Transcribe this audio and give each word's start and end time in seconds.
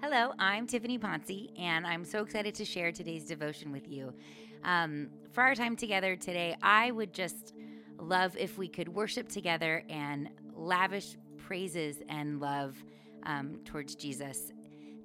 Hello, 0.00 0.32
I'm 0.38 0.68
Tiffany 0.68 0.96
Ponce, 0.96 1.48
and 1.58 1.84
I'm 1.84 2.04
so 2.04 2.22
excited 2.22 2.54
to 2.54 2.64
share 2.64 2.92
today's 2.92 3.24
devotion 3.24 3.72
with 3.72 3.88
you. 3.88 4.14
Um, 4.62 5.08
for 5.32 5.42
our 5.42 5.56
time 5.56 5.74
together 5.74 6.14
today, 6.14 6.56
I 6.62 6.92
would 6.92 7.12
just 7.12 7.52
love 7.98 8.36
if 8.36 8.56
we 8.58 8.68
could 8.68 8.88
worship 8.88 9.28
together 9.28 9.82
and 9.88 10.28
lavish 10.54 11.16
praises 11.36 11.96
and 12.08 12.38
love 12.38 12.76
um, 13.24 13.58
towards 13.64 13.96
Jesus. 13.96 14.52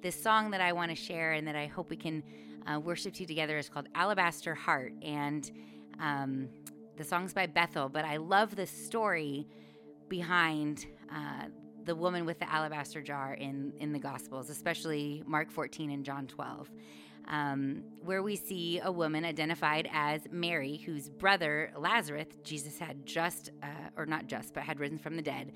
This 0.00 0.14
song 0.14 0.52
that 0.52 0.60
I 0.60 0.72
want 0.72 0.90
to 0.90 0.96
share 0.96 1.32
and 1.32 1.44
that 1.48 1.56
I 1.56 1.66
hope 1.66 1.90
we 1.90 1.96
can 1.96 2.22
uh, 2.64 2.78
worship 2.78 3.14
to 3.14 3.26
together 3.26 3.58
is 3.58 3.68
called 3.68 3.88
Alabaster 3.96 4.54
Heart. 4.54 4.92
And 5.02 5.50
um, 5.98 6.48
the 6.96 7.02
song's 7.02 7.34
by 7.34 7.48
Bethel, 7.48 7.88
but 7.88 8.04
I 8.04 8.18
love 8.18 8.54
the 8.54 8.66
story 8.66 9.48
behind 10.08 10.86
uh, 11.12 11.46
the 11.84 11.94
woman 11.94 12.24
with 12.24 12.38
the 12.38 12.50
alabaster 12.50 13.02
jar 13.02 13.34
in, 13.34 13.72
in 13.78 13.92
the 13.92 13.98
Gospels, 13.98 14.50
especially 14.50 15.22
Mark 15.26 15.50
14 15.50 15.90
and 15.90 16.04
John 16.04 16.26
12, 16.26 16.70
um, 17.28 17.82
where 18.02 18.22
we 18.22 18.36
see 18.36 18.80
a 18.80 18.90
woman 18.90 19.24
identified 19.24 19.88
as 19.92 20.22
Mary, 20.30 20.76
whose 20.76 21.08
brother 21.08 21.72
Lazarus, 21.76 22.28
Jesus 22.42 22.78
had 22.78 23.06
just, 23.06 23.50
uh, 23.62 23.66
or 23.96 24.06
not 24.06 24.26
just, 24.26 24.54
but 24.54 24.62
had 24.62 24.80
risen 24.80 24.98
from 24.98 25.16
the 25.16 25.22
dead. 25.22 25.52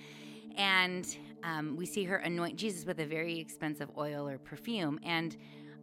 And 0.56 1.06
um, 1.44 1.76
we 1.76 1.86
see 1.86 2.04
her 2.04 2.16
anoint 2.16 2.56
Jesus 2.56 2.84
with 2.84 2.98
a 3.00 3.06
very 3.06 3.38
expensive 3.38 3.90
oil 3.96 4.28
or 4.28 4.38
perfume. 4.38 4.98
And 5.04 5.36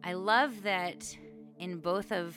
I 0.04 0.12
love 0.12 0.62
that 0.62 1.16
in 1.58 1.78
both 1.78 2.12
of 2.12 2.36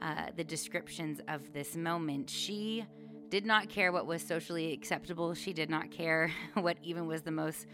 uh, 0.00 0.26
the 0.36 0.44
descriptions 0.44 1.20
of 1.28 1.52
this 1.52 1.74
moment, 1.76 2.30
she 2.30 2.84
did 3.30 3.44
not 3.44 3.68
care 3.68 3.92
what 3.92 4.06
was 4.06 4.22
socially 4.22 4.72
acceptable. 4.72 5.34
She 5.34 5.52
did 5.52 5.70
not 5.70 5.90
care 5.90 6.30
what 6.54 6.78
even 6.82 7.06
was 7.06 7.22
the 7.22 7.30
most 7.30 7.66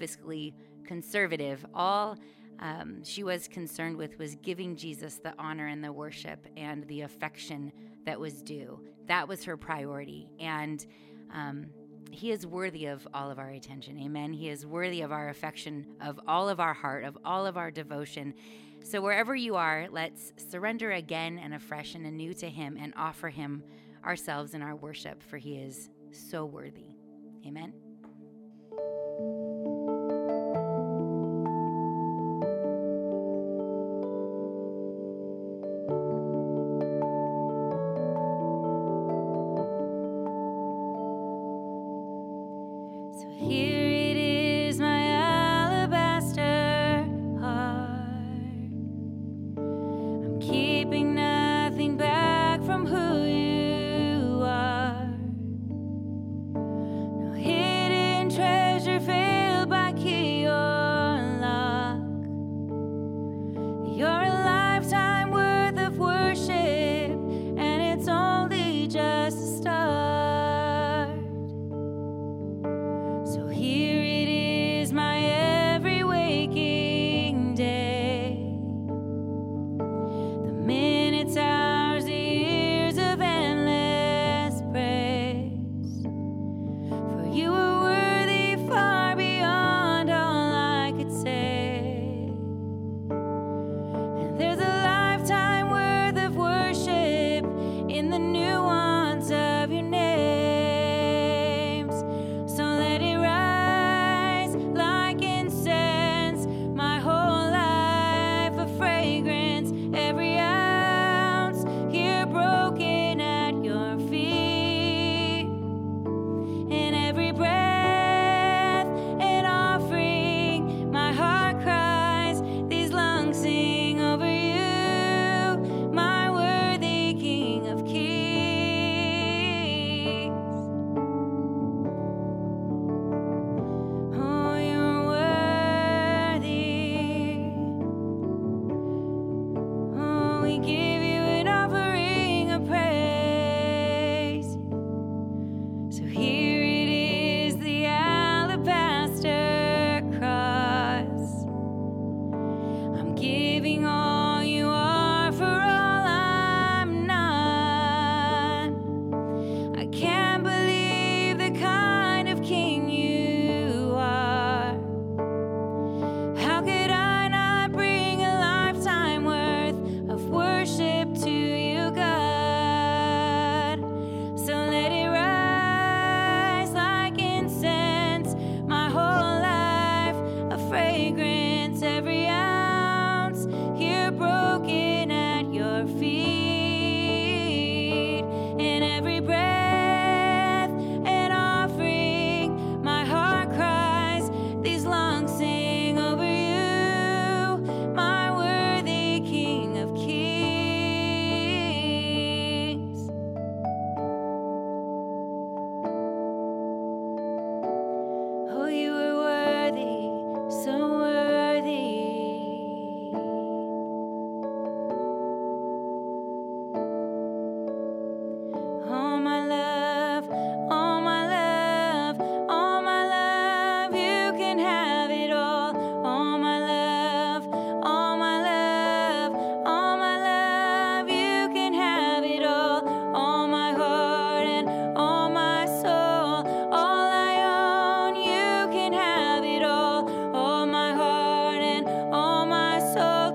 fiscally 0.00 0.54
conservative. 0.84 1.64
All 1.74 2.16
um, 2.60 3.02
she 3.04 3.24
was 3.24 3.48
concerned 3.48 3.96
with 3.96 4.18
was 4.18 4.36
giving 4.36 4.76
Jesus 4.76 5.16
the 5.16 5.34
honor 5.38 5.66
and 5.66 5.82
the 5.82 5.92
worship 5.92 6.46
and 6.56 6.86
the 6.88 7.02
affection 7.02 7.72
that 8.04 8.20
was 8.20 8.42
due. 8.42 8.80
That 9.06 9.26
was 9.26 9.44
her 9.44 9.56
priority. 9.56 10.28
And 10.38 10.84
um, 11.32 11.66
he 12.10 12.32
is 12.32 12.46
worthy 12.46 12.86
of 12.86 13.06
all 13.14 13.30
of 13.30 13.38
our 13.38 13.50
attention. 13.50 13.98
Amen. 13.98 14.32
He 14.32 14.48
is 14.48 14.66
worthy 14.66 15.00
of 15.02 15.12
our 15.12 15.28
affection, 15.28 15.86
of 16.00 16.20
all 16.26 16.48
of 16.48 16.60
our 16.60 16.74
heart, 16.74 17.04
of 17.04 17.16
all 17.24 17.46
of 17.46 17.56
our 17.56 17.70
devotion. 17.70 18.34
So, 18.82 19.00
wherever 19.00 19.34
you 19.34 19.56
are, 19.56 19.88
let's 19.90 20.32
surrender 20.36 20.92
again 20.92 21.38
and 21.38 21.54
afresh 21.54 21.94
and 21.94 22.06
anew 22.06 22.32
to 22.34 22.48
Him 22.48 22.78
and 22.80 22.92
offer 22.96 23.28
Him 23.28 23.62
ourselves 24.04 24.54
in 24.54 24.62
our 24.62 24.74
worship, 24.74 25.22
for 25.22 25.38
He 25.38 25.56
is 25.56 25.90
so 26.12 26.44
worthy. 26.44 26.96
Amen. 27.46 27.72
from 43.20 43.32
who 43.32 43.79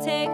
take 0.06 0.30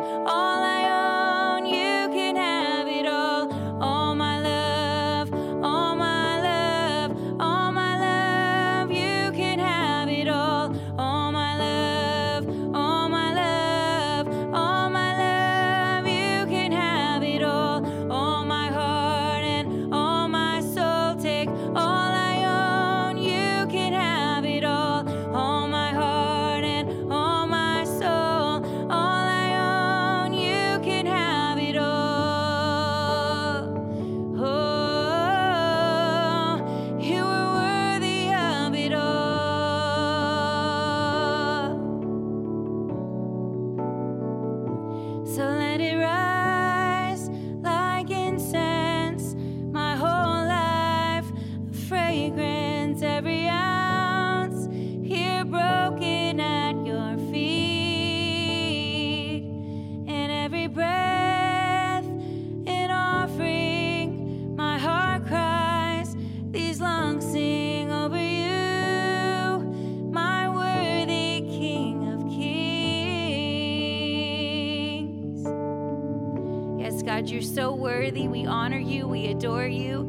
God, 77.11 77.27
you're 77.27 77.41
so 77.41 77.75
worthy. 77.75 78.29
We 78.29 78.45
honor 78.45 78.79
you. 78.79 79.05
We 79.05 79.27
adore 79.27 79.67
you. 79.67 79.99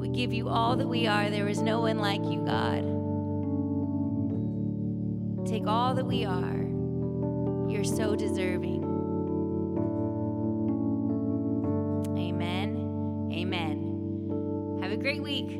We 0.00 0.08
give 0.10 0.32
you 0.32 0.48
all 0.48 0.76
that 0.76 0.86
we 0.86 1.08
are. 1.08 1.28
There 1.28 1.48
is 1.48 1.60
no 1.60 1.80
one 1.80 1.98
like 1.98 2.20
you, 2.20 2.40
God. 2.46 2.84
Take 5.44 5.66
all 5.66 5.92
that 5.94 6.06
we 6.06 6.24
are. 6.24 6.62
You're 7.68 7.82
so 7.82 8.14
deserving. 8.14 8.84
Amen. 12.16 13.30
Amen. 13.32 14.78
Have 14.82 14.92
a 14.92 14.96
great 14.96 15.20
week. 15.20 15.58